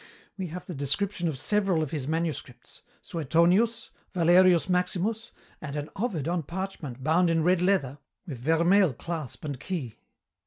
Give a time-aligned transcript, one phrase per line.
[0.35, 5.31] We have the description of several of his manuscripts; Suetonius, Valerius Maximus,
[5.61, 9.97] and an Ovid on parchment bound in red leather, with vermeil clasp and key.